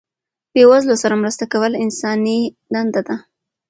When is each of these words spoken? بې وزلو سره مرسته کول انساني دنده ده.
بې 0.53 0.63
وزلو 0.71 0.95
سره 1.03 1.19
مرسته 1.21 1.43
کول 1.53 1.73
انساني 1.83 2.39
دنده 2.73 3.01
ده. 3.07 3.15